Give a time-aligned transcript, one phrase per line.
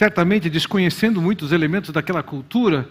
[0.00, 2.88] certamente desconhecendo muitos elementos daquela cultura,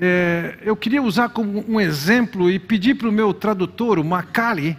[0.00, 4.74] é, eu queria usar como um exemplo e pedir para o meu tradutor, o Macali,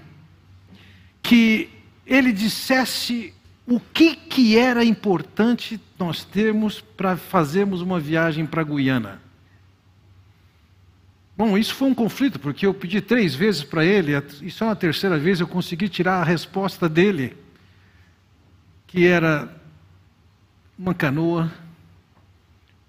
[1.21, 1.69] que
[2.07, 3.35] ele dissesse
[3.67, 9.21] o que, que era importante nós termos para fazermos uma viagem para Guiana.
[11.37, 14.75] Bom, isso foi um conflito, porque eu pedi três vezes para ele, e só na
[14.75, 17.37] terceira vez eu consegui tirar a resposta dele,
[18.87, 19.58] que era
[20.79, 21.51] uma canoa,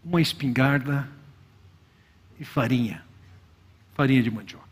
[0.04, 1.08] uma espingarda
[2.38, 3.02] e farinha,
[3.94, 4.64] farinha de mandioca.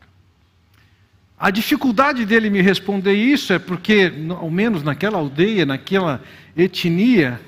[1.37, 6.23] A dificuldade dele me responder isso é porque, ao menos naquela aldeia, naquela
[6.57, 7.41] etnia,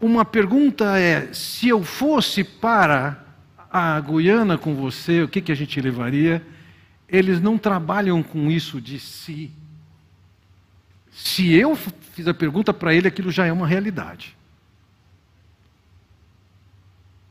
[0.00, 3.24] uma pergunta é: se eu fosse para
[3.70, 6.40] a Guiana com você, o que, que a gente levaria?
[7.08, 9.50] Eles não trabalham com isso de si.
[11.18, 14.36] Se eu fiz a pergunta para ele, aquilo já é uma realidade.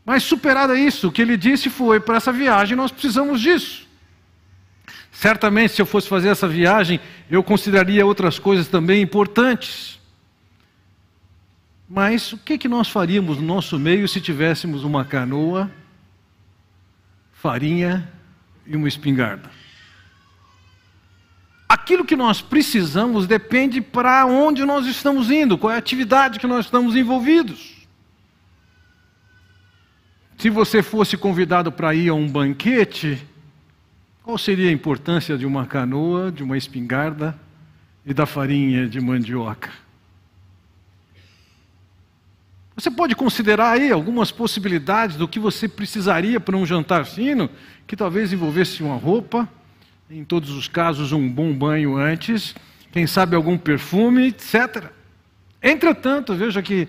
[0.05, 3.87] Mas superada isso, o que ele disse foi: para essa viagem nós precisamos disso.
[5.09, 6.99] Certamente, se eu fosse fazer essa viagem,
[7.31, 9.97] eu consideraria outras coisas também importantes.
[11.89, 15.71] Mas o que, que nós faríamos no nosso meio se tivéssemos uma canoa,
[17.31, 18.11] farinha
[18.65, 19.49] e uma espingarda?
[21.87, 26.45] Aquilo que nós precisamos depende para onde nós estamos indo, qual é a atividade que
[26.45, 27.87] nós estamos envolvidos.
[30.37, 33.25] Se você fosse convidado para ir a um banquete,
[34.21, 37.39] qual seria a importância de uma canoa, de uma espingarda
[38.05, 39.71] e da farinha de mandioca?
[42.75, 47.49] Você pode considerar aí algumas possibilidades do que você precisaria para um jantar fino,
[47.87, 49.47] que talvez envolvesse uma roupa,
[50.09, 52.55] em todos os casos um bom banho antes,
[52.93, 54.85] quem sabe algum perfume, etc.
[55.61, 56.87] Entretanto, veja que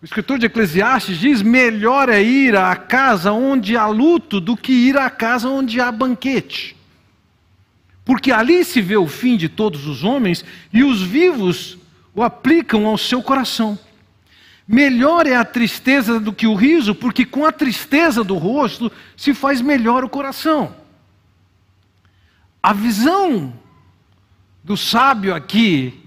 [0.00, 4.72] o escritor de Eclesiastes diz: melhor é ir à casa onde há luto do que
[4.72, 6.74] ir à casa onde há banquete.
[8.02, 10.42] Porque ali se vê o fim de todos os homens
[10.72, 11.76] e os vivos
[12.14, 13.78] o aplicam ao seu coração.
[14.66, 19.34] Melhor é a tristeza do que o riso, porque com a tristeza do rosto se
[19.34, 20.74] faz melhor o coração.
[22.62, 23.52] A visão
[24.62, 26.02] do sábio aqui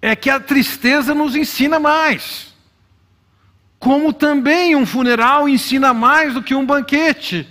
[0.00, 2.50] é que a tristeza nos ensina mais
[3.80, 7.48] como também um funeral ensina mais do que um banquete.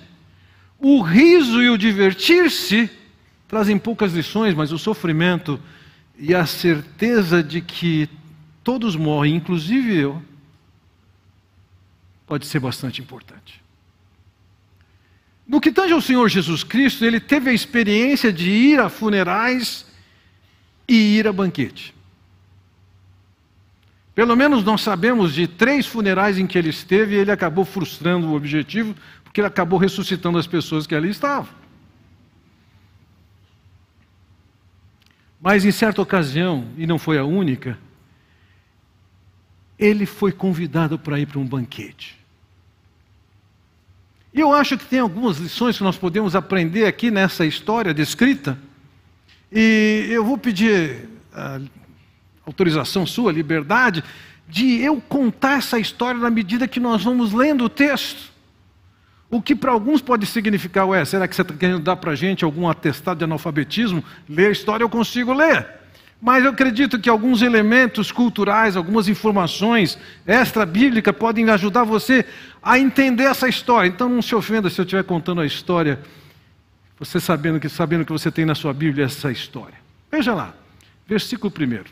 [0.77, 2.87] O riso e o divertir-se
[3.47, 5.59] trazem poucas lições, mas o sofrimento
[6.17, 8.07] e a certeza de que
[8.63, 10.21] todos morrem, inclusive eu,
[12.27, 13.59] pode ser bastante importante.
[15.49, 19.83] No que tange ao Senhor Jesus Cristo, ele teve a experiência de ir a funerais
[20.87, 21.95] e ir a banquete.
[24.13, 28.27] Pelo menos nós sabemos de três funerais em que ele esteve e ele acabou frustrando
[28.27, 28.93] o objetivo,
[29.23, 31.51] porque ele acabou ressuscitando as pessoas que ali estavam.
[35.41, 37.75] Mas em certa ocasião, e não foi a única,
[39.79, 42.18] ele foi convidado para ir para um banquete.
[44.33, 48.57] E eu acho que tem algumas lições que nós podemos aprender aqui nessa história descrita.
[49.51, 51.09] E eu vou pedir
[52.45, 54.03] autorização sua, liberdade,
[54.47, 58.31] de eu contar essa história na medida que nós vamos lendo o texto.
[59.29, 62.15] O que para alguns pode significar, ué, será que você está querendo dar para a
[62.15, 64.03] gente algum atestado de analfabetismo?
[64.27, 65.78] Ler a história eu consigo ler.
[66.21, 69.97] Mas eu acredito que alguns elementos culturais, algumas informações
[70.27, 72.25] extra-bíblicas podem ajudar você
[72.61, 73.87] a entender essa história.
[73.87, 75.99] Então não se ofenda se eu estiver contando a história,
[76.99, 79.75] você sabendo que, sabendo que você tem na sua Bíblia essa história.
[80.11, 80.53] Veja lá,
[81.07, 81.83] versículo 1.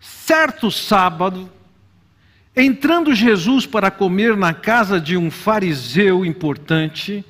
[0.00, 1.48] Certo sábado,
[2.56, 7.24] entrando Jesus para comer na casa de um fariseu importante,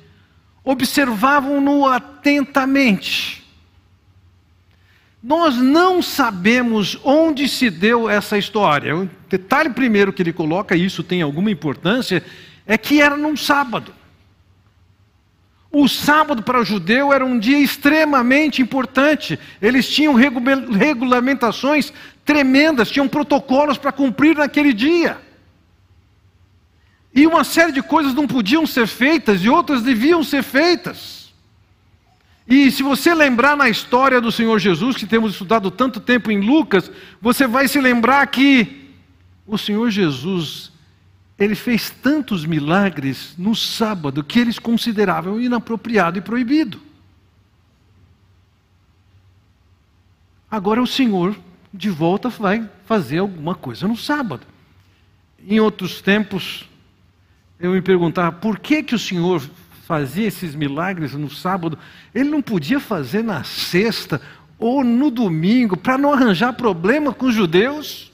[0.63, 3.42] observavam-no atentamente.
[5.23, 8.93] Nós não sabemos onde se deu essa história.
[8.97, 12.21] O detalhe primeiro que ele coloca, e isso tem alguma importância,
[12.67, 13.95] é que era num sábado.
[15.71, 19.39] O sábado para o judeu era um dia extremamente importante.
[19.61, 21.93] Eles tinham regulamentações
[22.25, 25.17] tremendas, tinham protocolos para cumprir naquele dia.
[27.15, 31.22] E uma série de coisas não podiam ser feitas e outras deviam ser feitas.
[32.47, 36.41] E se você lembrar na história do Senhor Jesus, que temos estudado tanto tempo em
[36.41, 36.91] Lucas,
[37.21, 38.89] você vai se lembrar que
[39.47, 40.71] o Senhor Jesus
[41.37, 46.79] ele fez tantos milagres no sábado que eles consideravam inapropriado e proibido.
[50.49, 51.35] Agora o Senhor,
[51.73, 54.45] de volta, vai fazer alguma coisa no sábado.
[55.45, 56.69] em outros tempos,
[57.59, 59.41] eu me perguntava por que, que o Senhor
[59.85, 61.77] fazia esses milagres no sábado,
[62.15, 64.21] ele não podia fazer na sexta
[64.57, 68.11] ou no domingo para não arranjar problema com os judeus?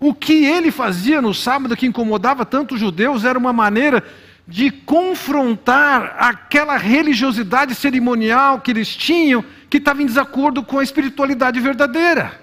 [0.00, 4.02] O que ele fazia no sábado que incomodava tanto os judeus era uma maneira
[4.46, 11.60] de confrontar aquela religiosidade cerimonial que eles tinham, que estava em desacordo com a espiritualidade
[11.60, 12.40] verdadeira.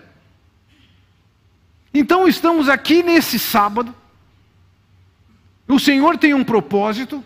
[1.93, 3.93] Então estamos aqui nesse sábado.
[5.67, 7.23] O Senhor tem um propósito.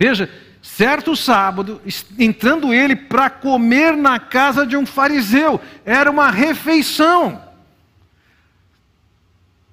[0.00, 0.30] Veja,
[0.62, 1.78] certo sábado,
[2.18, 7.38] entrando ele para comer na casa de um fariseu, era uma refeição.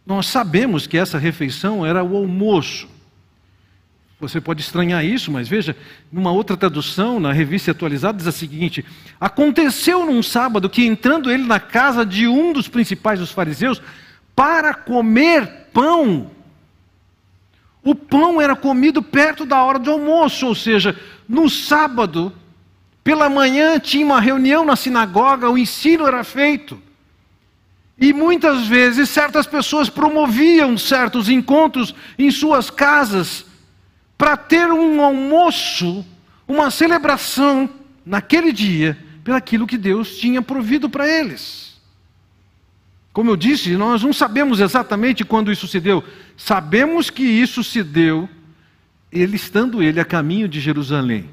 [0.06, 2.90] Nós sabemos que essa refeição era o almoço.
[4.20, 5.78] Você pode estranhar isso, mas veja,
[6.12, 8.84] numa outra tradução, na revista atualizada, diz a seguinte:
[9.22, 13.82] Aconteceu num sábado que, entrando ele na casa de um dos principais dos fariseus,
[14.36, 16.32] para comer pão,
[17.84, 20.98] o pão era comido perto da hora do almoço, ou seja,
[21.28, 22.34] no sábado,
[23.04, 26.82] pela manhã tinha uma reunião na sinagoga, o ensino era feito.
[28.00, 33.46] E muitas vezes certas pessoas promoviam certos encontros em suas casas
[34.18, 36.06] para ter um almoço,
[36.48, 37.70] uma celebração
[38.06, 41.68] naquele dia, pelaquilo que Deus tinha provido para eles.
[43.12, 46.04] Como eu disse, nós não sabemos exatamente quando isso se deu.
[46.38, 48.30] Sabemos que isso se deu
[49.12, 51.30] ele estando ele a caminho de Jerusalém.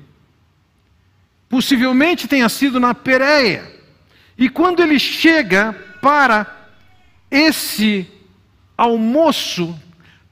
[1.49, 3.71] Possivelmente tenha sido na Pérea.
[4.37, 6.69] E quando ele chega para
[7.31, 8.09] esse
[8.77, 9.79] almoço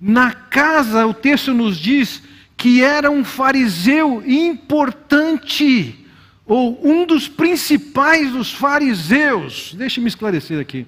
[0.00, 2.22] na casa, o texto nos diz
[2.56, 5.98] que era um fariseu importante,
[6.46, 9.74] ou um dos principais dos fariseus.
[9.74, 10.86] Deixe-me esclarecer aqui.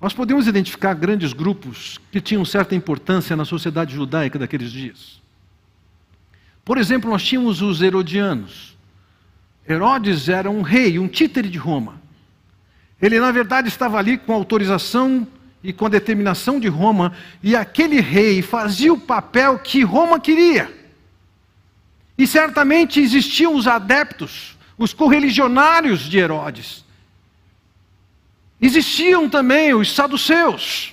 [0.00, 5.20] Nós podemos identificar grandes grupos que tinham certa importância na sociedade judaica daqueles dias.
[6.64, 8.76] Por exemplo, nós tínhamos os herodianos.
[9.68, 12.00] Herodes era um rei, um títere de Roma.
[13.00, 15.26] Ele, na verdade, estava ali com autorização
[15.62, 17.12] e com a determinação de Roma,
[17.42, 20.72] e aquele rei fazia o papel que Roma queria.
[22.16, 26.84] E certamente existiam os adeptos, os correligionários de Herodes.
[28.60, 30.92] Existiam também os saduceus.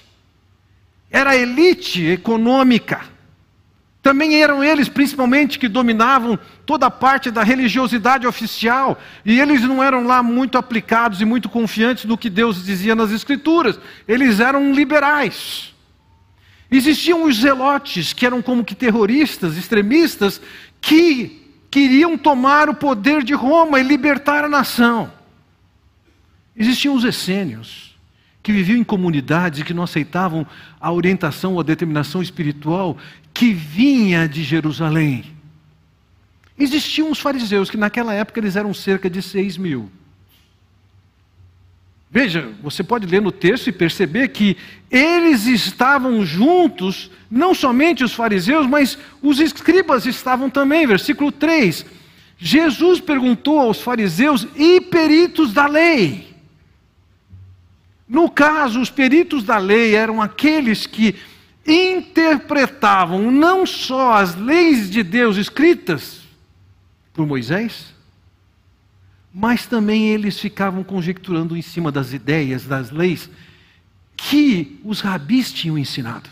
[1.10, 3.02] Era a elite econômica.
[4.06, 9.84] Também eram eles, principalmente, que dominavam toda a parte da religiosidade oficial, e eles não
[9.84, 14.72] eram lá muito aplicados e muito confiantes no que Deus dizia nas Escrituras, eles eram
[14.72, 15.74] liberais.
[16.70, 20.40] Existiam os zelotes, que eram como que terroristas, extremistas,
[20.80, 25.12] que queriam tomar o poder de Roma e libertar a nação.
[26.58, 27.96] Existiam os essênios,
[28.42, 30.46] que viviam em comunidades que não aceitavam
[30.80, 32.98] a orientação ou a determinação espiritual
[33.34, 35.26] que vinha de Jerusalém.
[36.58, 39.92] Existiam os fariseus, que naquela época eles eram cerca de seis mil.
[42.10, 44.56] Veja, você pode ler no texto e perceber que
[44.90, 50.88] eles estavam juntos, não somente os fariseus, mas os escribas estavam também.
[50.88, 51.86] Versículo 3:
[52.38, 56.35] Jesus perguntou aos fariseus e peritos da lei.
[58.08, 61.16] No caso, os peritos da lei eram aqueles que
[61.66, 66.22] interpretavam não só as leis de Deus escritas
[67.14, 67.94] por Moisés,
[69.34, 73.30] mas também eles ficavam conjecturando em cima das ideias, das leis
[74.16, 76.30] que os rabis tinham ensinado.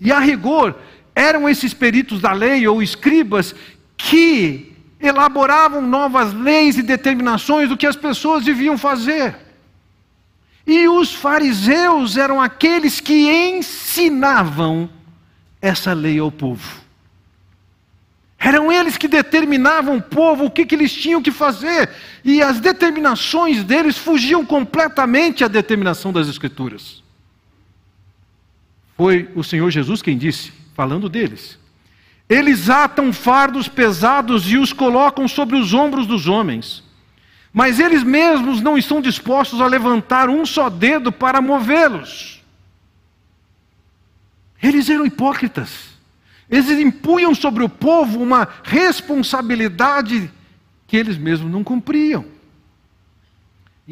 [0.00, 0.76] E a rigor,
[1.14, 3.54] eram esses peritos da lei ou escribas
[3.96, 9.36] que elaboravam novas leis e determinações do que as pessoas deviam fazer.
[10.70, 14.88] E os fariseus eram aqueles que ensinavam
[15.60, 16.80] essa lei ao povo.
[18.38, 21.90] Eram eles que determinavam o povo o que, que eles tinham que fazer,
[22.24, 27.02] e as determinações deles fugiam completamente à determinação das Escrituras.
[28.96, 31.58] Foi o Senhor Jesus quem disse, falando deles:
[32.28, 36.88] Eles atam fardos pesados e os colocam sobre os ombros dos homens
[37.52, 42.42] mas eles mesmos não estão dispostos a levantar um só dedo para movê-los.
[44.62, 45.90] Eles eram hipócritas.
[46.48, 50.30] Eles impunham sobre o povo uma responsabilidade
[50.86, 52.24] que eles mesmos não cumpriam.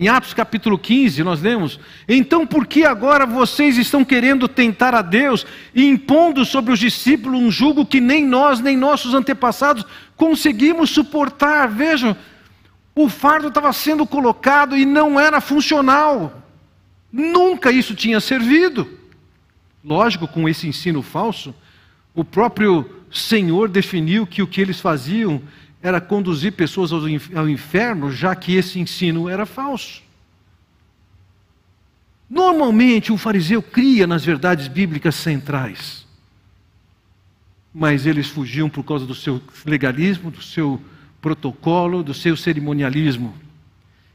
[0.00, 5.02] Em Atos capítulo 15, nós lemos: Então, por que agora vocês estão querendo tentar a
[5.02, 9.84] Deus e impondo sobre os discípulos um jugo que nem nós, nem nossos antepassados
[10.16, 11.68] conseguimos suportar?
[11.68, 12.16] Vejam,
[13.00, 16.42] o fardo estava sendo colocado e não era funcional.
[17.12, 18.88] Nunca isso tinha servido.
[19.84, 21.54] Lógico, com esse ensino falso,
[22.12, 25.40] o próprio Senhor definiu que o que eles faziam
[25.80, 30.02] era conduzir pessoas ao inferno, já que esse ensino era falso.
[32.28, 36.04] Normalmente, um fariseu cria nas verdades bíblicas centrais,
[37.72, 40.82] mas eles fugiam por causa do seu legalismo, do seu
[41.20, 43.34] protocolo, do seu cerimonialismo.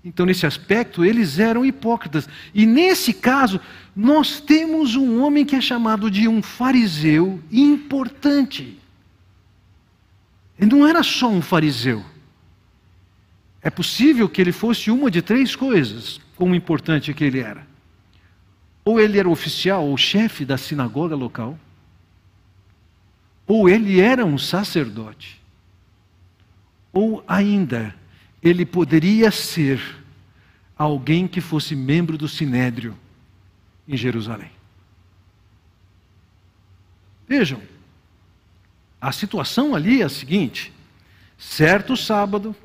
[0.05, 2.27] Então, nesse aspecto, eles eram hipócritas.
[2.53, 3.59] E nesse caso,
[3.95, 8.77] nós temos um homem que é chamado de um fariseu importante.
[10.59, 12.03] Ele não era só um fariseu.
[13.61, 17.65] É possível que ele fosse uma de três coisas, como importante que ele era.
[18.83, 21.57] Ou ele era oficial ou chefe da sinagoga local,
[23.47, 25.41] ou ele era um sacerdote,
[26.93, 27.93] ou ainda
[28.41, 29.81] ele poderia ser
[30.77, 32.95] alguém que fosse membro do sinédrio
[33.87, 34.51] em Jerusalém.
[37.27, 37.59] Vejam,
[39.01, 40.71] a situação ali é a seguinte:
[41.37, 42.55] certo sábado,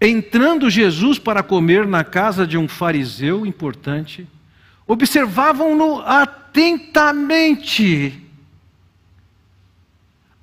[0.00, 4.26] entrando Jesus para comer na casa de um fariseu importante,
[4.86, 8.21] observavam-no atentamente.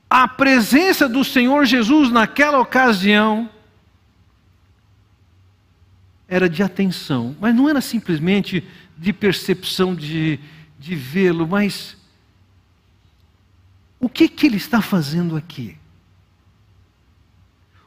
[0.10, 3.50] A presença do Senhor Jesus naquela ocasião
[6.28, 8.64] era de atenção, mas não era simplesmente
[8.98, 10.40] de percepção de,
[10.80, 11.96] de vê-lo, mas
[14.00, 15.78] o que, que ele está fazendo aqui?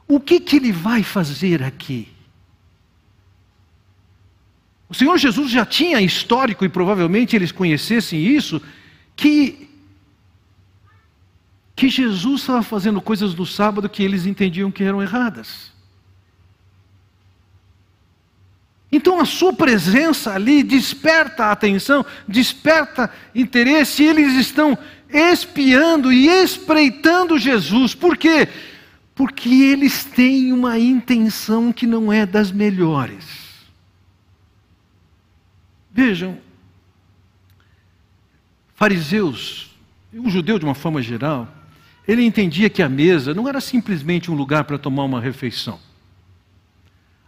[0.07, 2.07] O que, que ele vai fazer aqui?
[4.87, 8.61] O Senhor Jesus já tinha histórico, e provavelmente eles conhecessem isso,
[9.15, 9.69] que,
[11.75, 15.73] que Jesus estava fazendo coisas no sábado que eles entendiam que eram erradas.
[18.91, 24.77] Então a sua presença ali desperta a atenção, desperta interesse, e eles estão
[25.09, 27.95] espiando e espreitando Jesus.
[27.95, 28.47] Por quê?
[29.15, 33.25] Porque eles têm uma intenção que não é das melhores.
[35.91, 36.37] Vejam,
[38.75, 39.75] fariseus,
[40.13, 41.47] um judeu de uma forma geral,
[42.07, 45.79] ele entendia que a mesa não era simplesmente um lugar para tomar uma refeição.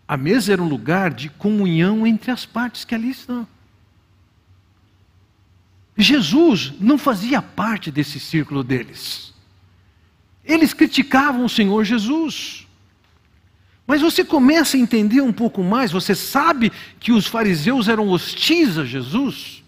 [0.07, 3.47] A mesa era um lugar de comunhão entre as partes que ali estão.
[5.97, 9.33] Jesus não fazia parte desse círculo deles.
[10.43, 12.67] Eles criticavam o Senhor Jesus.
[13.87, 18.77] Mas você começa a entender um pouco mais, você sabe que os fariseus eram hostis
[18.77, 19.63] a Jesus.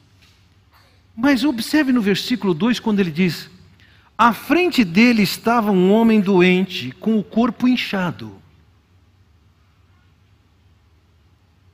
[1.16, 3.50] Mas observe no versículo 2 quando ele diz:
[4.18, 8.36] À frente dele estava um homem doente, com o corpo inchado.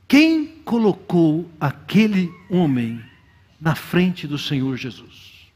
[0.06, 3.02] Quem colocou aquele homem
[3.58, 5.48] na frente do Senhor Jesus.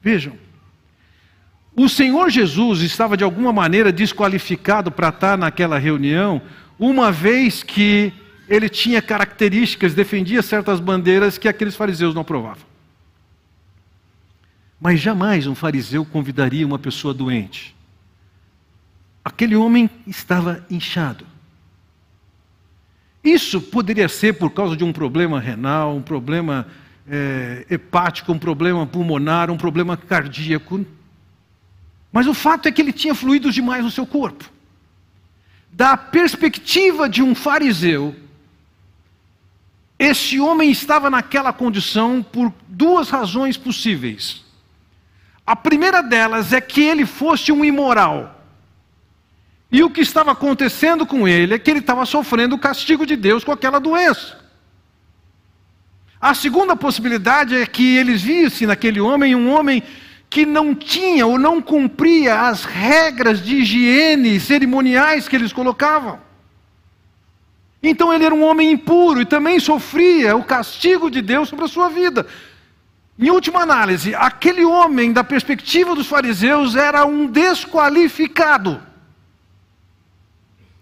[0.00, 0.38] Vejam,
[1.74, 6.40] o Senhor Jesus estava de alguma maneira desqualificado para estar naquela reunião,
[6.78, 8.12] uma vez que
[8.48, 12.69] ele tinha características, defendia certas bandeiras que aqueles fariseus não aprovavam.
[14.80, 17.76] Mas jamais um fariseu convidaria uma pessoa doente.
[19.22, 21.26] Aquele homem estava inchado.
[23.22, 26.66] Isso poderia ser por causa de um problema renal, um problema
[27.06, 30.86] é, hepático, um problema pulmonar, um problema cardíaco.
[32.10, 34.50] Mas o fato é que ele tinha fluidos demais no seu corpo.
[35.70, 38.16] Da perspectiva de um fariseu,
[39.98, 44.49] esse homem estava naquela condição por duas razões possíveis.
[45.50, 48.40] A primeira delas é que ele fosse um imoral.
[49.68, 53.16] E o que estava acontecendo com ele é que ele estava sofrendo o castigo de
[53.16, 54.38] Deus com aquela doença.
[56.20, 59.82] A segunda possibilidade é que eles vissem naquele homem um homem
[60.28, 66.20] que não tinha ou não cumpria as regras de higiene cerimoniais que eles colocavam.
[67.82, 71.68] Então ele era um homem impuro e também sofria o castigo de Deus sobre a
[71.68, 72.24] sua vida.
[73.20, 78.80] Em última análise, aquele homem, da perspectiva dos fariseus, era um desqualificado.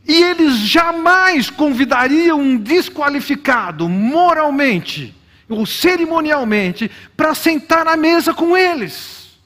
[0.07, 5.17] E eles jamais convidariam um desqualificado moralmente
[5.49, 9.37] ou cerimonialmente para sentar à mesa com eles.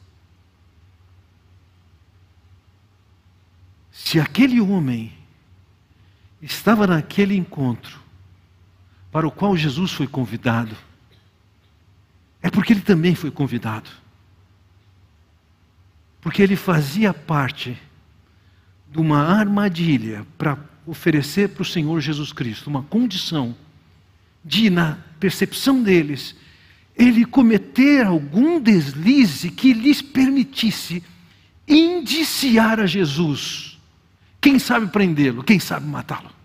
[3.91, 5.15] Se aquele homem
[6.43, 7.99] estava naquele encontro
[9.11, 10.77] para o qual Jesus foi convidado,
[12.43, 13.89] é porque ele também foi convidado.
[16.21, 17.81] Porque ele fazia parte
[18.91, 23.55] de uma armadilha para oferecer para o Senhor Jesus Cristo uma condição
[24.45, 26.35] de, na percepção deles,
[26.97, 31.03] ele cometer algum deslize que lhes permitisse
[31.67, 33.79] indiciar a Jesus.
[34.41, 36.42] Quem sabe prendê-lo, quem sabe matá-lo.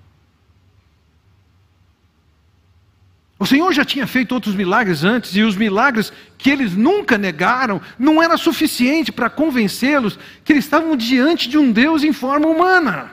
[3.40, 7.80] O Senhor já tinha feito outros milagres antes, e os milagres que eles nunca negaram
[7.98, 13.12] não era suficiente para convencê-los que eles estavam diante de um Deus em forma humana.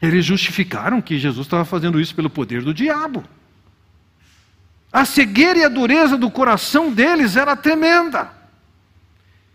[0.00, 3.24] Eles justificaram que Jesus estava fazendo isso pelo poder do diabo.
[4.92, 8.30] A cegueira e a dureza do coração deles era tremenda.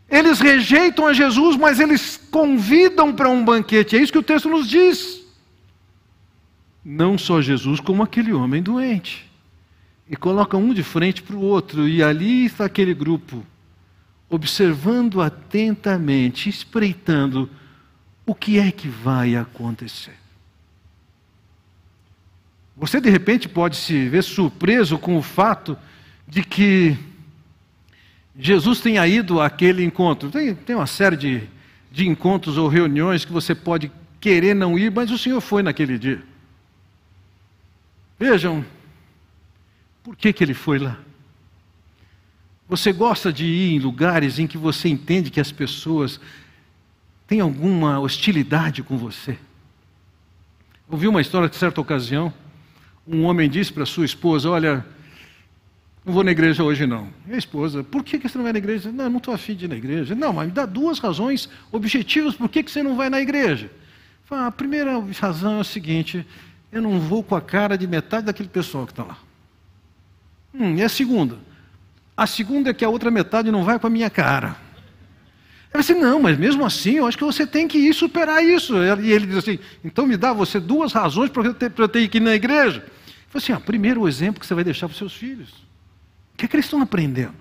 [0.10, 3.96] Eles rejeitam a Jesus, mas eles convidam para um banquete.
[3.96, 5.23] É isso que o texto nos diz.
[6.84, 9.30] Não só Jesus, como aquele homem doente.
[10.10, 13.46] E coloca um de frente para o outro, e ali está aquele grupo,
[14.30, 17.50] observando atentamente, espreitando
[18.26, 20.16] o que é que vai acontecer.
[22.76, 25.78] Você de repente pode se ver surpreso com o fato
[26.28, 26.98] de que
[28.38, 30.30] Jesus tenha ido àquele encontro.
[30.30, 31.44] Tem, tem uma série de,
[31.92, 35.98] de encontros ou reuniões que você pode querer não ir, mas o Senhor foi naquele
[36.00, 36.33] dia.
[38.20, 38.66] Vejam,
[40.04, 40.98] por que, que ele foi lá?
[42.70, 46.20] Você gosta de ir em lugares em que você entende que as pessoas
[47.28, 49.38] têm alguma hostilidade com você?
[50.90, 52.34] Ouvi uma história de certa ocasião
[53.08, 54.86] um homem disse para sua esposa: Olha,
[56.06, 57.10] não vou na igreja hoje não.
[57.28, 58.92] E a esposa, por que, você não vai na igreja?
[58.92, 60.16] Não, não estou afim de ir na igreja.
[60.16, 63.70] Não, mas me dá duas razões objetivas por que, que você não vai na igreja.
[64.26, 66.26] Fala, a primeira razão é o seguinte:
[66.74, 69.18] eu não vou com a cara de metade daquele pessoal que está lá.
[70.54, 71.38] Hum, e a segunda?
[72.16, 74.56] A segunda é que a outra metade não vai com a minha cara.
[75.74, 78.76] Ela disse, não, mas mesmo assim, eu acho que você tem que ir superar isso.
[79.02, 82.08] E ele diz assim, então me dá você duas razões para eu, ter, eu ter
[82.08, 82.78] que ir na igreja.
[82.78, 82.92] Ele
[83.30, 85.50] falou assim, ah, primeiro o exemplo que você vai deixar para os seus filhos.
[86.34, 87.34] O que, é que eles estão aprendendo?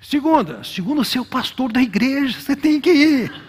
[0.00, 3.45] Segunda, segundo, você é o pastor da igreja, você tem que ir.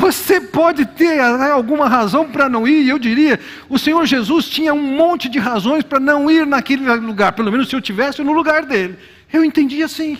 [0.00, 4.72] Você pode ter né, alguma razão para não ir, eu diria, o Senhor Jesus tinha
[4.72, 8.32] um monte de razões para não ir naquele lugar, pelo menos se eu tivesse no
[8.32, 8.98] lugar dele.
[9.32, 10.18] Eu entendi assim.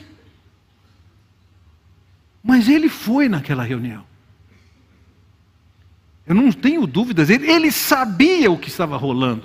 [2.42, 4.04] Mas ele foi naquela reunião.
[6.26, 9.44] Eu não tenho dúvidas, ele, ele sabia o que estava rolando.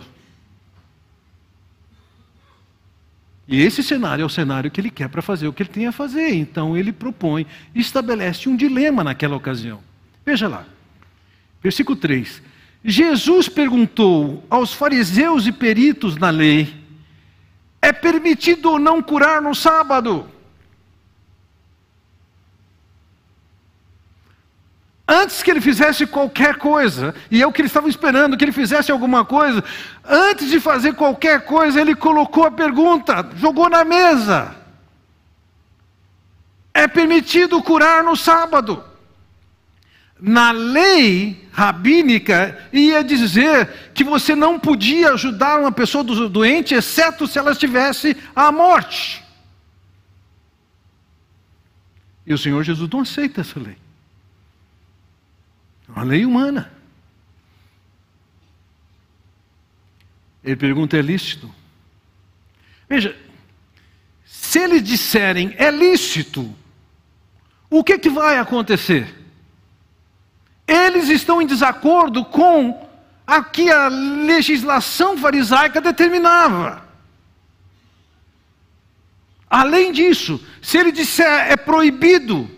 [3.47, 5.85] E esse cenário é o cenário que ele quer para fazer o que ele tem
[5.85, 6.33] a fazer.
[6.33, 9.81] Então ele propõe, estabelece um dilema naquela ocasião.
[10.25, 10.65] Veja lá,
[11.61, 12.41] versículo 3.
[12.83, 16.83] Jesus perguntou aos fariseus e peritos na lei:
[17.81, 20.29] é permitido ou não curar no sábado?
[25.05, 28.53] Antes que ele fizesse qualquer coisa, e é o que eles estavam esperando, que ele
[28.53, 29.61] fizesse alguma coisa,
[30.03, 34.55] antes de fazer qualquer coisa, ele colocou a pergunta, jogou na mesa:
[36.73, 38.92] É permitido curar no sábado?
[40.25, 47.37] Na lei rabínica, ia dizer que você não podia ajudar uma pessoa doente, exceto se
[47.37, 49.21] ela estivesse à morte.
[52.25, 53.75] E o Senhor Jesus não aceita essa lei.
[55.89, 56.71] Uma lei humana.
[60.41, 61.53] Ele pergunta: é lícito?
[62.87, 63.13] Veja,
[64.23, 66.55] se eles disserem é lícito,
[67.69, 69.22] o que, que vai acontecer?
[70.73, 72.89] Eles estão em desacordo com
[73.27, 76.83] a que a legislação farisaica determinava.
[79.47, 82.49] Além disso, se ele disser é proibido,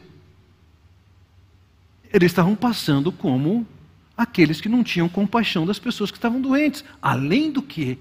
[2.14, 3.68] eles estavam passando como
[4.16, 6.86] aqueles que não tinham compaixão das pessoas que estavam doentes.
[7.02, 8.00] Além do que,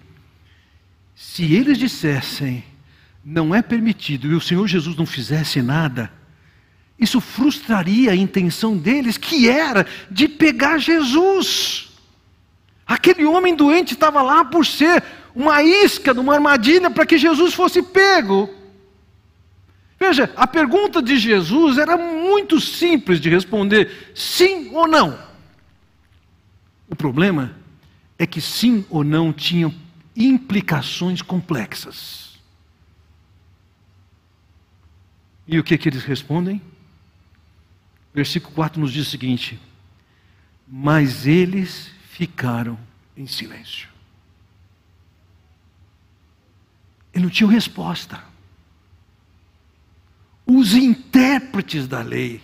[1.16, 2.62] se eles dissessem,
[3.24, 6.12] não é permitido, e o Senhor Jesus não fizesse nada,
[6.98, 11.90] isso frustraria a intenção deles, que era de pegar Jesus.
[12.86, 15.02] Aquele homem doente estava lá por ser
[15.34, 18.48] uma isca, uma armadilha para que Jesus fosse pego.
[19.98, 25.18] Veja, a pergunta de Jesus era muito simples de responder: sim ou não.
[26.88, 27.56] O problema
[28.18, 29.74] é que sim ou não tinham
[30.14, 32.38] implicações complexas.
[35.46, 36.62] E o que, que eles respondem?
[38.14, 39.58] Versículo 4 nos diz o seguinte:
[40.68, 42.78] Mas eles ficaram
[43.16, 43.88] em silêncio.
[47.12, 48.34] Eles não tinham resposta
[50.46, 52.42] os intérpretes da lei,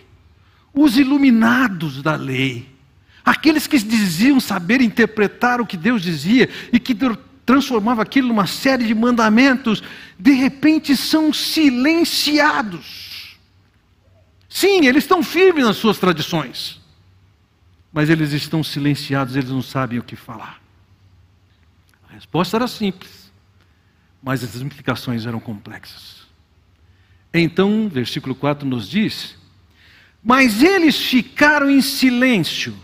[0.73, 2.67] os iluminados da lei,
[3.23, 6.97] aqueles que diziam saber interpretar o que Deus dizia e que
[7.45, 9.83] transformava aquilo numa série de mandamentos,
[10.17, 13.10] de repente são silenciados.
[14.51, 16.79] Sim, eles estão firmes nas suas tradições,
[17.91, 20.61] mas eles estão silenciados, eles não sabem o que falar.
[22.07, 23.31] A resposta era simples,
[24.21, 26.27] mas as implicações eram complexas.
[27.33, 29.37] Então, versículo 4 nos diz:
[30.21, 32.77] Mas eles ficaram em silêncio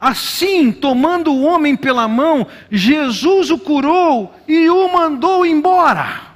[0.00, 6.29] Assim, tomando o homem pela mão, Jesus o curou e o mandou embora.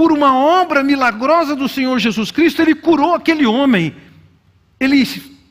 [0.00, 3.94] Por uma obra milagrosa do Senhor Jesus Cristo, ele curou aquele homem.
[4.80, 4.96] Ele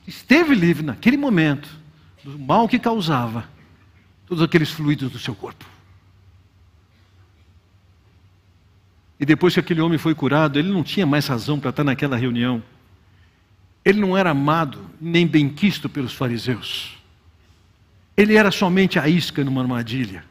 [0.07, 1.69] esteve livre naquele momento
[2.23, 3.47] do mal que causava
[4.25, 5.63] todos aqueles fluidos do seu corpo.
[9.19, 12.17] E depois que aquele homem foi curado, ele não tinha mais razão para estar naquela
[12.17, 12.63] reunião.
[13.85, 16.97] Ele não era amado nem benquisto pelos fariseus.
[18.17, 20.25] Ele era somente a isca numa armadilha.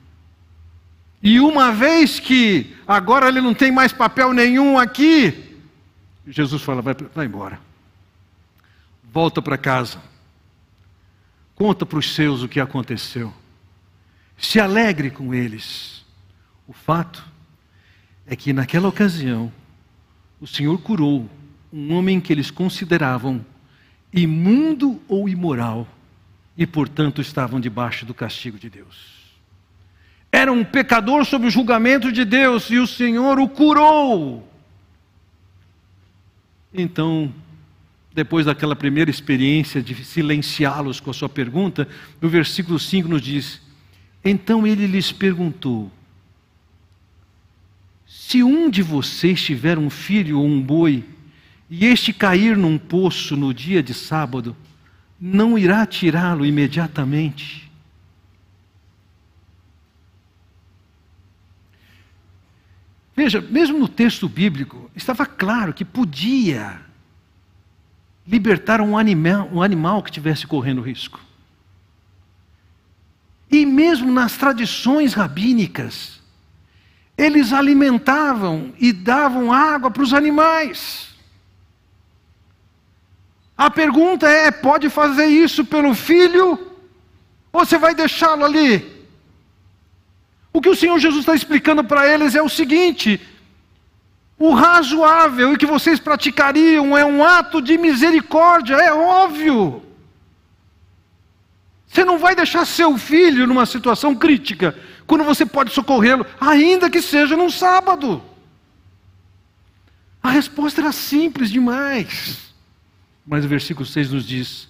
[1.23, 5.57] E uma vez que agora ele não tem mais papel nenhum aqui,
[6.27, 7.61] Jesus fala: vai, vai embora.
[9.13, 10.01] Volta para casa.
[11.55, 13.33] Conta para os seus o que aconteceu.
[14.37, 16.05] Se alegre com eles.
[16.69, 17.25] O fato
[18.27, 19.51] é que naquela ocasião,
[20.39, 21.29] o Senhor curou
[21.73, 23.45] um homem que eles consideravam
[24.13, 25.89] imundo ou imoral
[26.57, 29.28] e, portanto, estavam debaixo do castigo de Deus.
[30.39, 34.49] Era um pecador sob o julgamento de Deus e o Senhor o curou.
[36.73, 37.35] Então,
[38.15, 41.89] depois daquela primeira experiência de silenciá-los com a sua pergunta,
[42.21, 43.61] no versículo 5 nos diz:
[44.25, 45.91] Então ele lhes perguntou:
[48.07, 51.05] Se um de vocês tiver um filho ou um boi,
[51.69, 54.57] e este cair num poço no dia de sábado,
[55.21, 57.68] não irá tirá-lo imediatamente.
[63.19, 66.81] Veja, mesmo no texto bíblico, estava claro que podia
[68.25, 71.19] libertar um animal, um animal que estivesse correndo risco.
[73.51, 76.21] E mesmo nas tradições rabínicas,
[77.17, 81.09] eles alimentavam e davam água para os animais.
[83.57, 86.73] A pergunta é: pode fazer isso pelo filho?
[87.53, 88.98] Ou você vai deixá-lo ali?
[90.53, 93.21] O que o Senhor Jesus está explicando para eles é o seguinte:
[94.39, 99.83] o razoável e que vocês praticariam é um ato de misericórdia, é óbvio.
[101.89, 107.01] Você não vai deixar seu filho numa situação crítica, quando você pode socorrê-lo, ainda que
[107.01, 108.23] seja num sábado.
[110.23, 112.55] A resposta era simples demais.
[113.27, 114.69] Mas o versículo 6 nos diz: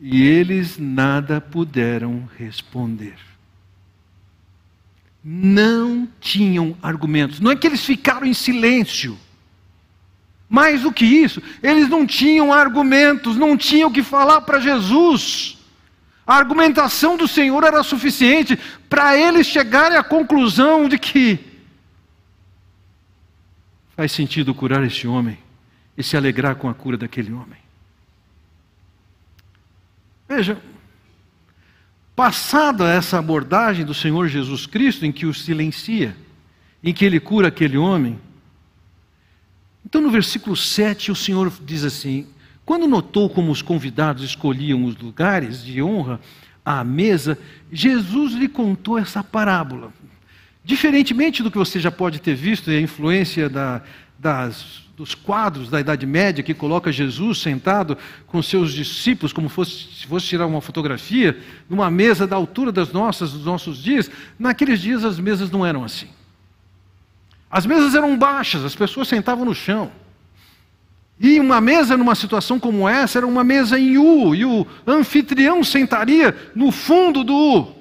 [0.00, 3.33] E eles nada puderam responder.
[5.24, 7.40] Não tinham argumentos.
[7.40, 9.18] Não é que eles ficaram em silêncio.
[10.48, 15.58] Mais do que isso, eles não tinham argumentos, não tinham o que falar para Jesus.
[16.26, 18.58] A argumentação do Senhor era suficiente
[18.88, 21.38] para eles chegarem à conclusão de que
[23.96, 25.38] faz sentido curar este homem
[25.96, 27.58] e se alegrar com a cura daquele homem.
[30.28, 30.60] Veja,
[32.14, 36.16] passada essa abordagem do Senhor Jesus Cristo, em que o silencia,
[36.82, 38.18] em que ele cura aquele homem,
[39.84, 42.26] então no versículo 7 o Senhor diz assim:
[42.64, 46.20] Quando notou como os convidados escolhiam os lugares de honra
[46.64, 47.38] à mesa,
[47.70, 49.92] Jesus lhe contou essa parábola.
[50.64, 53.82] Diferentemente do que você já pode ter visto, a influência da,
[54.18, 59.72] das dos quadros da Idade Média que coloca Jesus sentado com seus discípulos, como fosse,
[59.72, 61.36] se fosse tirar uma fotografia,
[61.68, 64.10] numa mesa da altura das nossas, dos nossos dias.
[64.38, 66.08] Naqueles dias as mesas não eram assim.
[67.50, 69.90] As mesas eram baixas, as pessoas sentavam no chão.
[71.18, 75.62] E uma mesa numa situação como essa era uma mesa em U, e o anfitrião
[75.62, 77.74] sentaria no fundo do U.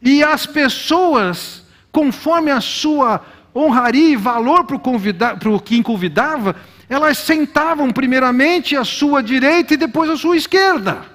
[0.00, 3.24] E as pessoas, conforme a sua
[3.54, 6.56] honraria e valor para o, quem convidava,
[6.88, 11.10] elas sentavam primeiramente à sua direita e depois à sua esquerda.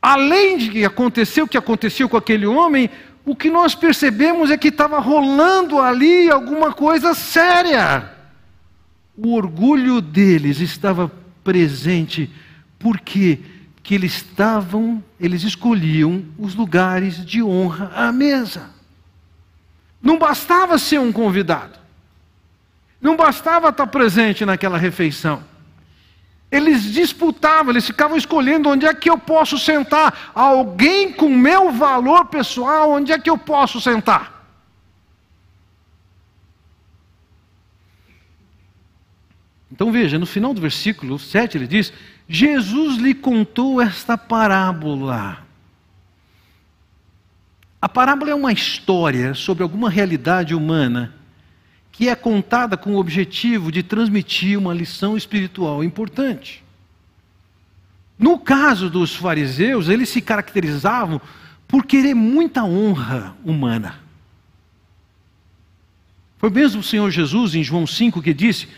[0.00, 2.90] Além de que aconteceu o que aconteceu com aquele homem,
[3.24, 8.10] o que nós percebemos é que estava rolando ali alguma coisa séria.
[9.16, 11.10] O orgulho deles estava
[11.44, 12.28] presente,
[12.80, 13.38] porque
[13.82, 18.71] que eles estavam, eles escolhiam os lugares de honra à mesa.
[20.02, 21.78] Não bastava ser um convidado.
[23.00, 25.44] Não bastava estar presente naquela refeição.
[26.50, 30.32] Eles disputavam, eles ficavam escolhendo onde é que eu posso sentar.
[30.34, 34.32] Alguém com meu valor pessoal, onde é que eu posso sentar?
[39.70, 41.92] Então veja, no final do versículo 7 ele diz:
[42.28, 45.38] Jesus lhe contou esta parábola.
[47.82, 51.12] A parábola é uma história sobre alguma realidade humana
[51.90, 56.62] que é contada com o objetivo de transmitir uma lição espiritual importante.
[58.16, 61.20] No caso dos fariseus, eles se caracterizavam
[61.66, 63.96] por querer muita honra humana.
[66.38, 68.68] Foi mesmo o Senhor Jesus, em João 5, que disse: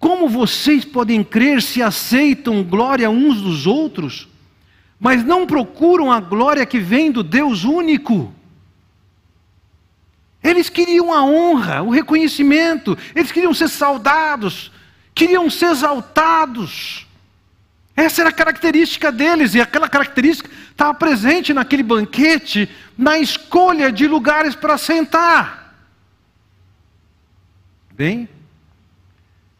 [0.00, 4.26] Como vocês podem crer se aceitam glória uns dos outros,
[4.98, 8.34] mas não procuram a glória que vem do Deus único?
[10.42, 14.70] Eles queriam a honra, o reconhecimento, eles queriam ser saudados,
[15.14, 17.06] queriam ser exaltados.
[17.96, 24.06] Essa era a característica deles, e aquela característica estava presente naquele banquete, na escolha de
[24.06, 25.74] lugares para sentar.
[27.92, 28.28] Bem,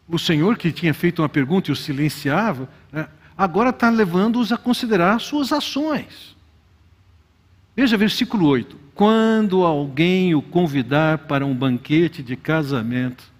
[0.07, 4.57] o Senhor que tinha feito uma pergunta e o silenciava, né, agora está levando-os a
[4.57, 6.37] considerar suas ações.
[7.75, 13.31] Veja versículo 8 quando alguém o convidar para um banquete de casamento,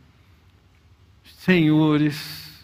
[1.38, 2.64] senhores,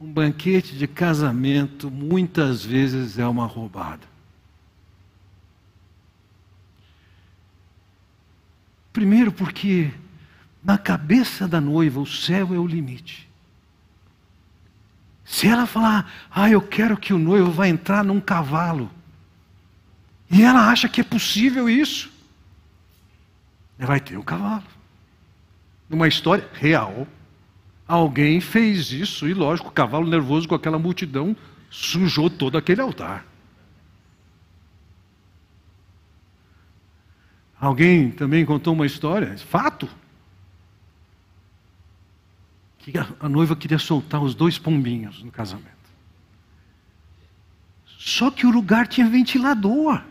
[0.00, 4.00] um banquete de casamento muitas vezes é uma roubada.
[8.94, 9.92] Primeiro, porque
[10.64, 13.28] na cabeça da noiva o céu é o limite.
[15.22, 18.90] Se ela falar, ah, eu quero que o noivo vá entrar num cavalo,
[20.30, 22.10] e ela acha que é possível isso.
[23.78, 24.64] Ela vai ter um cavalo.
[25.88, 27.08] Numa história real,
[27.86, 31.36] alguém fez isso, e lógico, o cavalo nervoso com aquela multidão
[31.68, 33.26] sujou todo aquele altar.
[37.58, 39.88] Alguém também contou uma história, fato,
[42.78, 45.68] que a noiva queria soltar os dois pombinhos no casamento.
[47.98, 50.02] Só que o lugar tinha ventilador.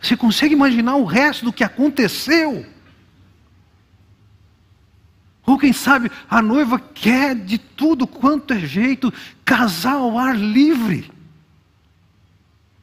[0.00, 2.64] Você consegue imaginar o resto do que aconteceu?
[5.46, 9.12] Ou quem sabe a noiva quer de tudo quanto é jeito
[9.44, 11.10] casar ao ar livre.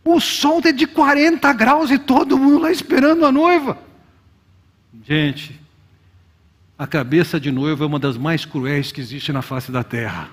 [0.04, 3.78] O sol é de 40 graus e todo mundo lá esperando a noiva.
[5.06, 5.60] Gente,
[6.78, 10.30] a cabeça de noiva é uma das mais cruéis que existe na face da terra.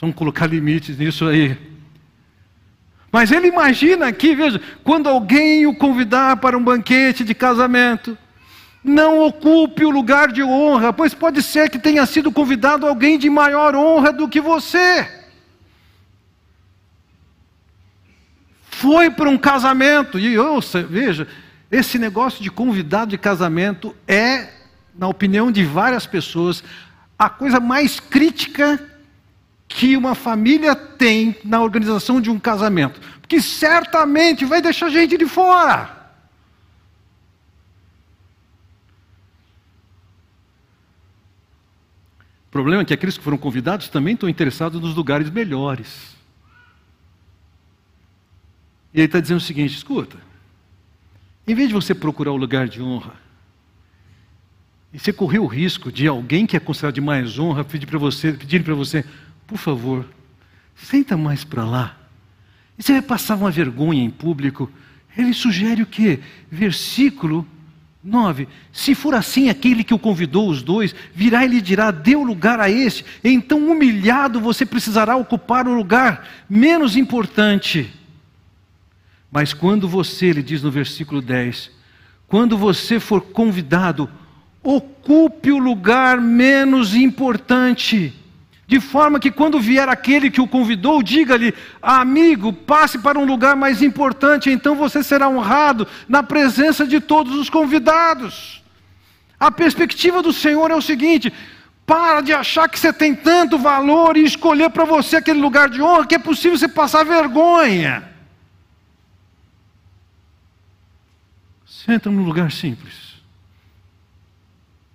[0.00, 1.75] Vamos colocar limites nisso aí.
[3.16, 8.14] Mas ele imagina aqui, veja, quando alguém o convidar para um banquete de casamento,
[8.84, 13.30] não ocupe o lugar de honra, pois pode ser que tenha sido convidado alguém de
[13.30, 15.08] maior honra do que você.
[18.68, 21.26] Foi para um casamento, e ouça, veja,
[21.70, 24.50] esse negócio de convidado de casamento é,
[24.94, 26.62] na opinião de várias pessoas,
[27.18, 28.78] a coisa mais crítica
[29.68, 35.26] que uma família tem na organização de um casamento, porque certamente vai deixar gente de
[35.26, 35.94] fora.
[42.46, 46.16] O problema é que aqueles que foram convidados também estão interessados nos lugares melhores.
[48.94, 50.16] E ele está dizendo o seguinte: escuta,
[51.46, 53.14] em vez de você procurar o lugar de honra,
[54.92, 57.98] e você correr o risco de alguém que é considerado de mais honra pedir para
[57.98, 59.04] você, pedir para você,
[59.48, 60.06] por favor,
[60.76, 62.05] senta mais para lá.
[62.78, 64.70] E você vai passar uma vergonha em público.
[65.16, 66.20] Ele sugere o quê?
[66.50, 67.46] Versículo
[68.04, 68.46] 9.
[68.72, 72.60] Se for assim, aquele que o convidou, os dois, virá e lhe dirá: deu lugar
[72.60, 73.04] a este.
[73.24, 77.90] Então, humilhado, você precisará ocupar o lugar menos importante.
[79.30, 81.70] Mas quando você, ele diz no versículo 10,
[82.28, 84.08] quando você for convidado,
[84.62, 88.14] ocupe o lugar menos importante
[88.66, 93.54] de forma que quando vier aquele que o convidou, diga-lhe: amigo, passe para um lugar
[93.54, 98.62] mais importante, então você será honrado na presença de todos os convidados.
[99.38, 101.32] A perspectiva do Senhor é o seguinte:
[101.86, 105.80] para de achar que você tem tanto valor e escolher para você aquele lugar de
[105.80, 108.02] honra que é possível você passar vergonha.
[111.64, 113.14] Senta num lugar simples.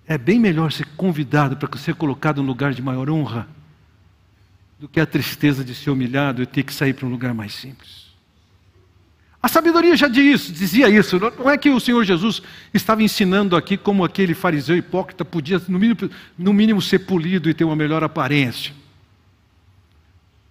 [0.06, 3.48] É bem melhor ser convidado para ser colocado num lugar de maior honra
[4.82, 7.54] do que a tristeza de ser humilhado e ter que sair para um lugar mais
[7.54, 8.10] simples.
[9.40, 11.20] A sabedoria já dizia isso.
[11.38, 12.42] Não é que o Senhor Jesus
[12.74, 17.54] estava ensinando aqui como aquele fariseu hipócrita podia, no mínimo, no mínimo, ser polido e
[17.54, 18.74] ter uma melhor aparência.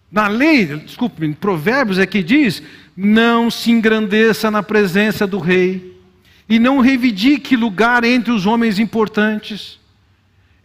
[0.10, 2.63] Na lei, desculpe, em Provérbios é que diz:
[2.96, 6.00] não se engrandeça na presença do rei,
[6.48, 9.81] e não reivindique lugar entre os homens importantes.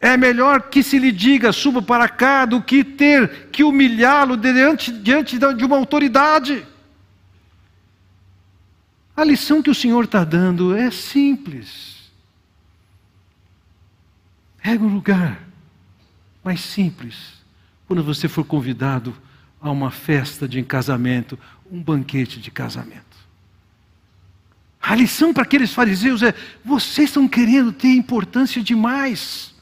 [0.01, 4.93] É melhor que se lhe diga, suba para cá, do que ter que humilhá-lo diante,
[4.93, 6.67] diante de uma autoridade.
[9.17, 11.97] A lição que o Senhor está dando é simples.
[14.63, 15.41] Pega um lugar
[16.45, 17.17] mais simples
[17.87, 19.17] quando você for convidado
[19.61, 21.39] a uma festa de casamento,
[21.71, 23.17] um banquete de casamento.
[24.81, 29.56] A lição para aqueles fariseus é: vocês estão querendo ter importância demais.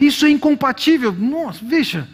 [0.00, 1.12] Isso é incompatível.
[1.12, 2.08] Nossa, veja,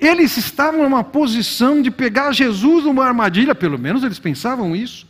[0.00, 5.06] eles estavam numa posição de pegar Jesus numa armadilha, pelo menos eles pensavam isso.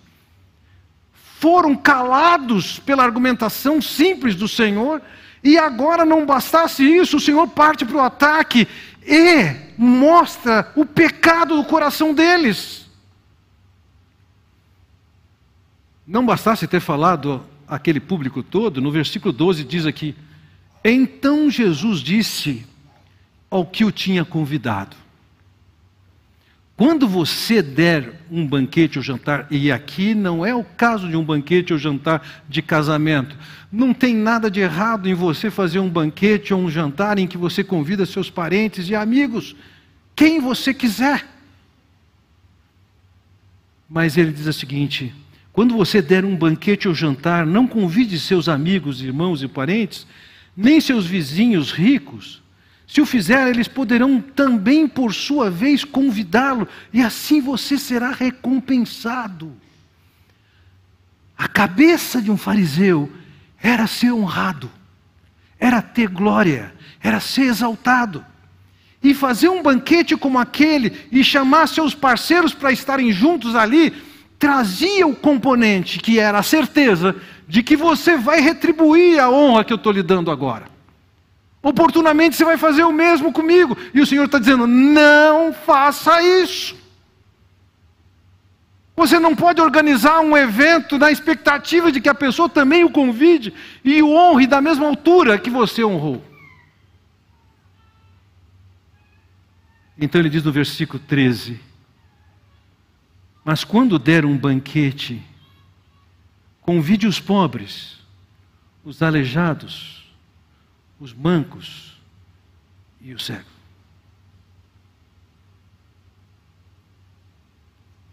[1.39, 5.01] Foram calados pela argumentação simples do Senhor,
[5.43, 8.67] e agora não bastasse isso, o Senhor parte para o ataque
[9.07, 12.87] e mostra o pecado do coração deles.
[16.07, 20.15] Não bastasse ter falado aquele público todo, no versículo 12 diz aqui:
[20.85, 22.65] Então Jesus disse
[23.51, 24.97] ao que o tinha convidado:
[26.77, 31.25] Quando você der um banquete ou jantar, e aqui não é o caso de um
[31.25, 33.37] banquete ou jantar de casamento,
[33.71, 37.37] não tem nada de errado em você fazer um banquete ou um jantar em que
[37.37, 39.55] você convida seus parentes e amigos,
[40.17, 41.27] quem você quiser.
[43.89, 45.13] Mas ele diz o seguinte:
[45.53, 50.07] quando você der um banquete ou jantar, não convide seus amigos, irmãos e parentes,
[50.61, 52.43] nem seus vizinhos ricos.
[52.87, 59.57] Se o fizer, eles poderão também, por sua vez, convidá-lo, e assim você será recompensado.
[61.37, 63.11] A cabeça de um fariseu
[63.63, 64.71] era ser honrado,
[65.59, 68.25] era ter glória, era ser exaltado.
[69.03, 73.95] E fazer um banquete como aquele e chamar seus parceiros para estarem juntos ali,
[74.39, 77.17] trazia o componente que era a certeza
[77.51, 80.69] de que você vai retribuir a honra que eu estou lhe dando agora.
[81.61, 83.77] Oportunamente você vai fazer o mesmo comigo.
[83.93, 86.77] E o Senhor está dizendo: não faça isso.
[88.95, 93.53] Você não pode organizar um evento na expectativa de que a pessoa também o convide
[93.85, 96.23] e o honre da mesma altura que você honrou.
[99.99, 101.59] Então ele diz no versículo 13:
[103.45, 105.21] Mas quando der um banquete,
[106.71, 107.97] convide os pobres,
[108.85, 110.05] os aleijados,
[111.01, 112.01] os mancos
[113.01, 113.53] e os cegos.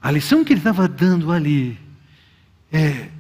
[0.02, 1.80] A lição que ele estava dando ali
[2.72, 3.12] é: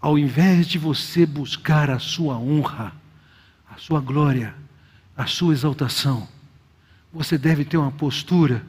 [0.00, 2.92] ao invés de você buscar a sua honra,
[3.68, 4.54] a sua glória,
[5.16, 6.28] a sua exaltação,
[7.12, 8.64] você deve ter uma postura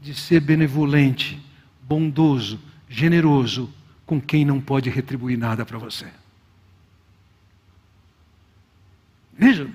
[0.00, 1.38] de ser benevolente,
[1.82, 3.70] bondoso, generoso
[4.08, 6.06] com quem não pode retribuir nada para você.
[9.36, 9.70] Veja,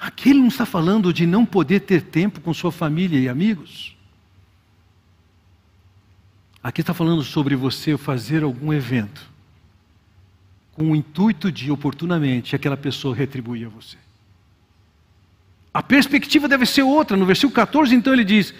[0.00, 3.96] aqui ele não está falando de não poder ter tempo com sua família e amigos.
[6.62, 9.28] Aqui está falando sobre você fazer algum evento
[10.74, 13.96] com o intuito de, oportunamente, aquela pessoa retribuir a você.
[15.74, 17.16] A perspectiva deve ser outra.
[17.16, 18.54] No versículo 14, então, ele diz: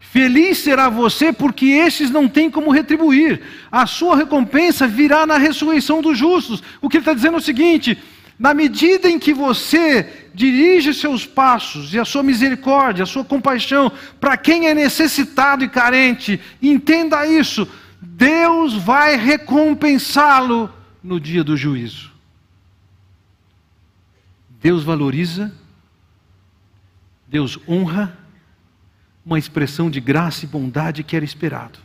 [0.00, 3.42] Feliz será você, porque esses não têm como retribuir.
[3.70, 6.62] A sua recompensa virá na ressurreição dos justos.
[6.80, 7.96] O que ele está dizendo é o seguinte:
[8.36, 13.92] na medida em que você dirige seus passos e a sua misericórdia, a sua compaixão
[14.18, 17.68] para quem é necessitado e carente, entenda isso,
[18.00, 20.72] Deus vai recompensá-lo
[21.04, 22.10] no dia do juízo.
[24.60, 25.52] Deus valoriza,
[27.28, 28.18] Deus honra
[29.24, 31.78] uma expressão de graça e bondade que era esperado.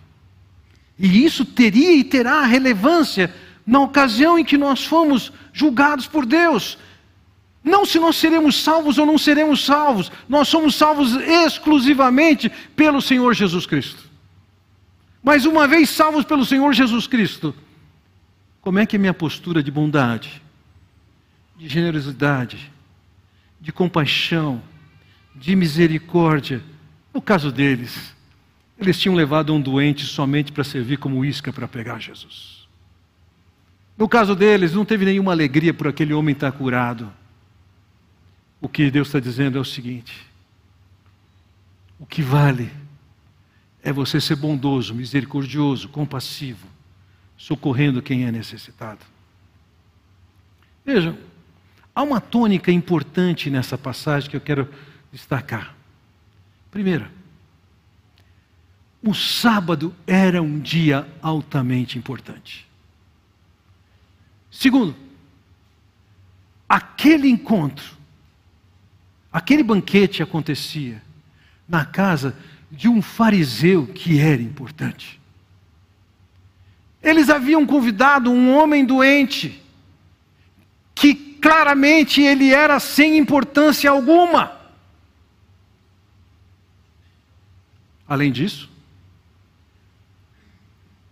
[0.97, 3.33] E isso teria e terá relevância
[3.65, 6.77] na ocasião em que nós fomos julgados por Deus.
[7.63, 13.33] Não se nós seremos salvos ou não seremos salvos, nós somos salvos exclusivamente pelo Senhor
[13.33, 14.03] Jesus Cristo.
[15.23, 17.55] Mas uma vez salvos pelo Senhor Jesus Cristo,
[18.61, 20.41] como é que é minha postura de bondade,
[21.57, 22.71] de generosidade,
[23.59, 24.61] de compaixão,
[25.35, 26.63] de misericórdia?
[27.15, 28.13] No caso deles,
[28.77, 32.67] eles tinham levado um doente somente para servir como isca para pegar Jesus.
[33.97, 37.09] No caso deles, não teve nenhuma alegria por aquele homem estar curado.
[38.59, 40.27] O que Deus está dizendo é o seguinte:
[41.97, 42.69] o que vale
[43.81, 46.67] é você ser bondoso, misericordioso, compassivo,
[47.37, 49.05] socorrendo quem é necessitado.
[50.85, 51.17] Vejam,
[51.95, 54.67] há uma tônica importante nessa passagem que eu quero
[55.13, 55.75] destacar.
[56.75, 57.09] Primeira,
[59.01, 62.67] o sábado era um dia altamente importante.
[64.51, 64.93] Segundo,
[66.67, 67.95] aquele encontro,
[69.31, 71.01] aquele banquete acontecia
[71.65, 72.35] na casa
[72.69, 75.17] de um fariseu que era importante.
[77.01, 79.63] Eles haviam convidado um homem doente,
[80.93, 84.54] que claramente ele era sem importância alguma.
[88.07, 88.69] Além disso,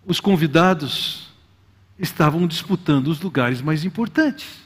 [0.05, 1.29] os convidados
[1.97, 4.61] estavam disputando os lugares mais importantes.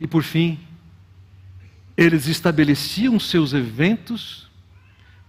[0.00, 0.58] E por fim,
[1.96, 4.50] eles estabeleciam seus eventos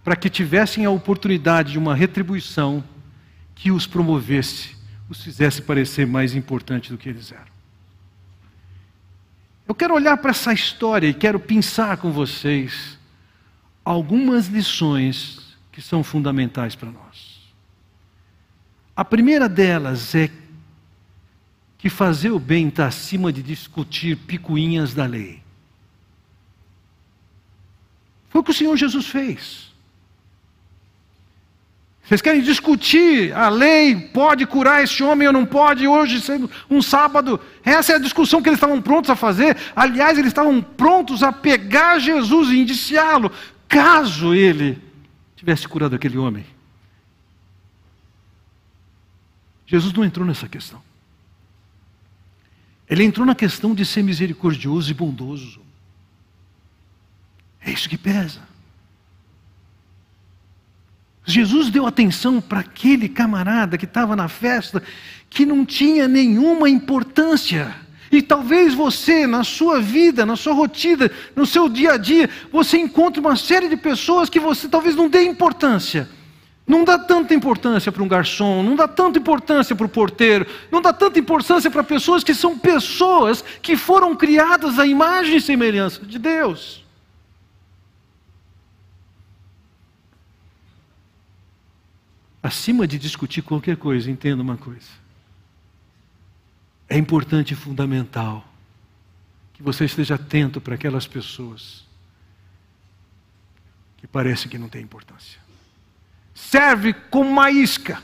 [0.02, 2.82] para que tivessem a oportunidade de uma retribuição
[3.54, 4.76] que os promovesse,
[5.08, 7.54] os fizesse parecer mais importante do que eles eram.
[9.66, 12.98] Eu quero olhar para essa história e quero pensar com vocês
[13.84, 17.34] algumas lições que são fundamentais para nós.
[18.96, 20.30] A primeira delas é
[21.76, 25.42] que fazer o bem está acima de discutir picuinhas da lei.
[28.30, 29.74] Foi o que o Senhor Jesus fez.
[32.04, 36.82] Vocês querem discutir a lei, pode curar esse homem ou não pode, hoje sendo um
[36.82, 37.40] sábado?
[37.64, 39.56] Essa é a discussão que eles estavam prontos a fazer.
[39.74, 43.32] Aliás, eles estavam prontos a pegar Jesus e indiciá-lo
[43.74, 44.80] caso ele
[45.34, 46.46] tivesse curado aquele homem.
[49.66, 50.80] Jesus não entrou nessa questão.
[52.88, 55.60] Ele entrou na questão de ser misericordioso e bondoso.
[57.60, 58.42] É isso que pesa.
[61.24, 64.80] Jesus deu atenção para aquele camarada que estava na festa,
[65.28, 67.74] que não tinha nenhuma importância.
[68.14, 72.78] E talvez você, na sua vida, na sua rotina, no seu dia a dia, você
[72.78, 76.08] encontre uma série de pessoas que você talvez não dê importância.
[76.64, 80.80] Não dá tanta importância para um garçom, não dá tanta importância para o porteiro, não
[80.80, 86.06] dá tanta importância para pessoas que são pessoas que foram criadas à imagem e semelhança
[86.06, 86.84] de Deus.
[92.40, 95.03] Acima de discutir qualquer coisa, entenda uma coisa
[96.94, 98.46] é importante e fundamental
[99.52, 101.84] que você esteja atento para aquelas pessoas
[103.96, 105.40] que parecem que não têm importância.
[106.32, 108.00] Serve como uma isca,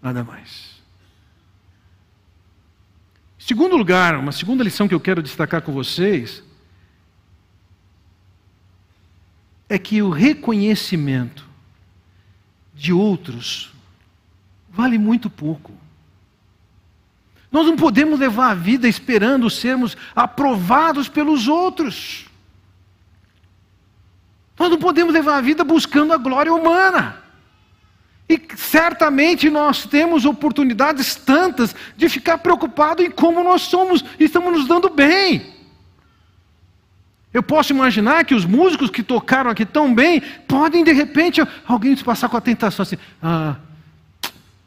[0.00, 0.80] nada mais.
[3.38, 6.42] Segundo lugar, uma segunda lição que eu quero destacar com vocês
[9.68, 11.46] é que o reconhecimento
[12.74, 13.74] de outros
[14.70, 15.78] vale muito pouco.
[17.50, 22.26] Nós não podemos levar a vida esperando sermos aprovados pelos outros.
[24.58, 27.18] Nós não podemos levar a vida buscando a glória humana.
[28.28, 34.52] E certamente nós temos oportunidades tantas de ficar preocupado em como nós somos e estamos
[34.52, 35.54] nos dando bem.
[37.32, 41.96] Eu posso imaginar que os músicos que tocaram aqui tão bem podem de repente alguém
[41.96, 43.56] se passar com a tentação assim: ah,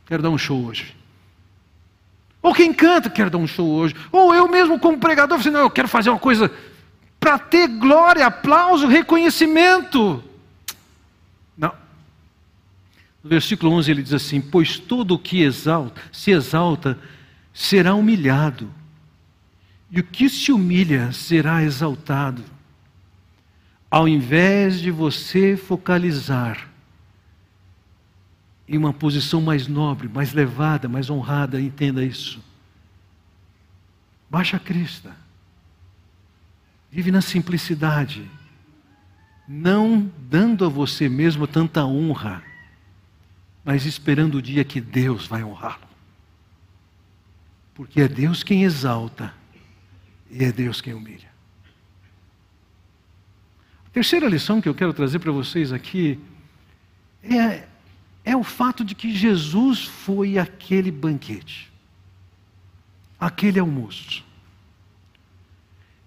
[0.06, 0.94] quero dar um show hoje.
[2.44, 3.96] Ou quem canta, quer dar um show hoje.
[4.12, 6.52] Ou eu mesmo, como pregador, assim, não, eu quero fazer uma coisa
[7.18, 10.22] para ter glória, aplauso, reconhecimento.
[11.58, 11.74] Não.
[13.24, 17.00] No versículo 11 ele diz assim: Pois todo o que exalta, se exalta
[17.54, 18.70] será humilhado,
[19.90, 22.44] e o que se humilha será exaltado.
[23.90, 26.73] Ao invés de você focalizar
[28.68, 32.42] em uma posição mais nobre, mais levada, mais honrada, entenda isso.
[34.30, 35.16] Baixa a crista.
[36.90, 38.30] Vive na simplicidade.
[39.48, 42.42] Não dando a você mesmo tanta honra,
[43.66, 45.88] mas esperando o dia que Deus vai honrá-lo.
[47.74, 49.34] Porque é Deus quem exalta
[50.30, 51.32] e é Deus quem humilha.
[53.88, 56.20] A terceira lição que eu quero trazer para vocês aqui
[57.22, 57.68] é
[58.26, 61.72] é o fato de que Jesus foi aquele banquete,
[63.20, 64.24] aquele almoço.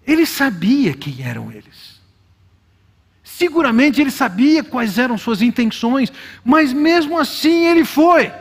[0.05, 1.97] Ele sabia quem eram eles.
[3.23, 6.11] Seguramente ele sabia quais eram suas intenções,
[6.43, 8.31] mas mesmo assim ele foi.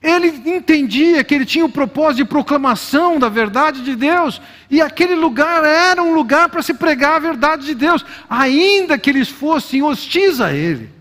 [0.00, 5.16] Ele entendia que ele tinha o propósito de proclamação da verdade de Deus, e aquele
[5.16, 9.82] lugar era um lugar para se pregar a verdade de Deus, ainda que eles fossem
[9.82, 10.95] hostis a ele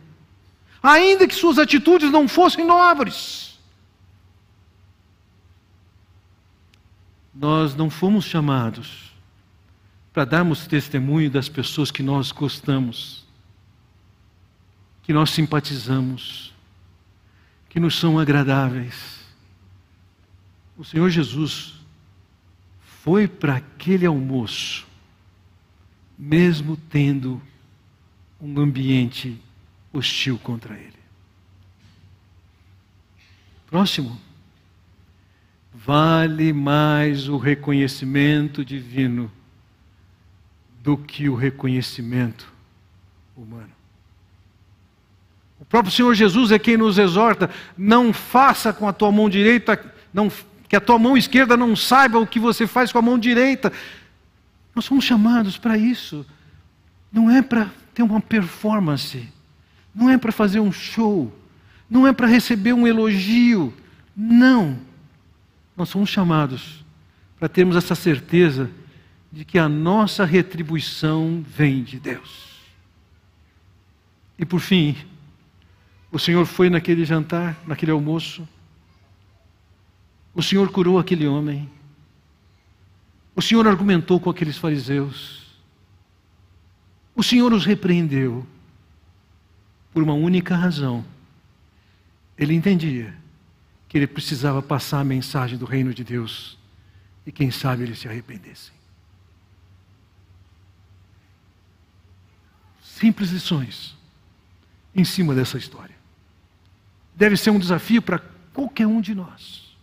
[0.85, 3.57] ainda que suas atitudes não fossem nobres.
[7.33, 9.11] Nós não fomos chamados
[10.13, 13.25] para darmos testemunho das pessoas que nós gostamos,
[15.03, 16.53] que nós simpatizamos,
[17.67, 19.19] que nos são agradáveis.
[20.77, 21.73] O Senhor Jesus
[23.03, 24.87] foi para aquele almoço,
[26.17, 27.41] mesmo tendo
[28.39, 29.37] um ambiente
[29.97, 30.93] hostil contra ele.
[33.67, 34.19] Próximo.
[35.73, 39.31] Vale mais o reconhecimento divino
[40.81, 42.51] do que o reconhecimento
[43.35, 43.69] humano.
[45.59, 49.83] O próprio Senhor Jesus é quem nos exorta: não faça com a tua mão direita,
[50.13, 50.31] não,
[50.69, 53.71] que a tua mão esquerda não saiba o que você faz com a mão direita.
[54.73, 56.25] Nós somos chamados para isso.
[57.11, 59.27] Não é para ter uma performance,
[59.95, 61.33] não é para fazer um show,
[61.89, 63.73] não é para receber um elogio.
[64.15, 64.77] Não.
[65.77, 66.83] Nós somos chamados
[67.39, 68.69] para termos essa certeza
[69.31, 72.55] de que a nossa retribuição vem de Deus.
[74.37, 74.97] E por fim,
[76.11, 78.47] o Senhor foi naquele jantar, naquele almoço.
[80.33, 81.69] O Senhor curou aquele homem.
[83.33, 85.45] O Senhor argumentou com aqueles fariseus.
[87.15, 88.45] O Senhor os repreendeu
[89.95, 91.05] por uma única razão.
[92.37, 93.15] Ele entendia
[93.87, 96.57] que ele precisava passar a mensagem do reino de Deus
[97.25, 98.73] e quem sabe eles se arrependessem.
[102.83, 103.95] Simples lições
[104.93, 105.95] em cima dessa história
[107.15, 108.19] deve ser um desafio para
[108.53, 109.77] qualquer um de nós.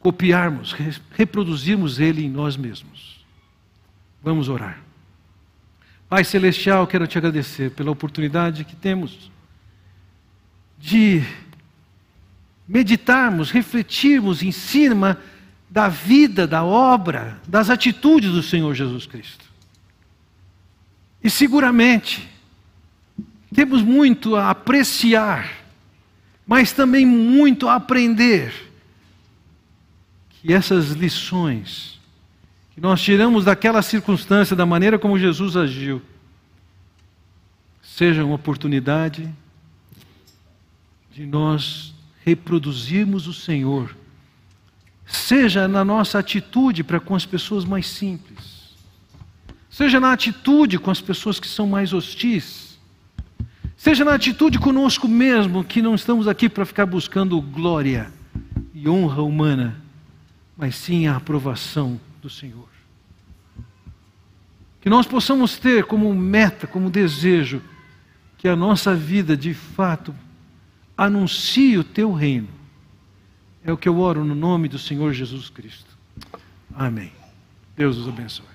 [0.00, 0.76] Copiarmos,
[1.12, 3.24] reproduzirmos ele em nós mesmos.
[4.22, 4.89] Vamos orar.
[6.10, 9.30] Pai Celestial, quero te agradecer pela oportunidade que temos
[10.78, 11.22] de
[12.68, 15.18] meditarmos, refletirmos em cima
[15.70, 19.46] da vida, da obra, das atitudes do Senhor Jesus Cristo.
[21.24, 22.28] E seguramente
[23.54, 25.60] temos muito a apreciar
[26.50, 28.52] mas também muito a aprender.
[30.30, 31.99] Que essas lições
[32.80, 36.00] que nós tiramos daquela circunstância, da maneira como Jesus agiu,
[37.82, 39.28] sejam uma oportunidade
[41.12, 43.94] de nós reproduzirmos o Senhor,
[45.04, 48.74] seja na nossa atitude para com as pessoas mais simples,
[49.68, 52.78] seja na atitude com as pessoas que são mais hostis.
[53.76, 58.10] Seja na atitude conosco mesmo, que não estamos aqui para ficar buscando glória
[58.74, 59.76] e honra humana,
[60.56, 62.69] mas sim a aprovação do Senhor.
[64.80, 67.62] Que nós possamos ter como meta, como desejo,
[68.38, 70.14] que a nossa vida de fato
[70.96, 72.48] anuncie o teu reino.
[73.64, 75.96] É o que eu oro no nome do Senhor Jesus Cristo.
[76.74, 77.12] Amém.
[77.76, 78.49] Deus os abençoe.